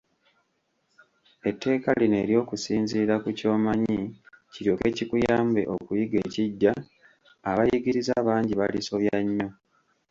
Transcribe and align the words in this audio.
Etteeka 1.49 1.89
lino 1.99 2.17
ery'okusinziira 2.23 3.15
ku 3.23 3.29
ky'omanyi 3.37 3.99
kiryoke 4.51 4.87
kikuyambe 4.97 5.61
okuyiga 5.75 6.17
ekiggya, 6.25 6.73
abayigiriza 7.49 8.15
bangi 8.27 8.53
balisobya 8.59 9.15
nnyo. 9.23 9.47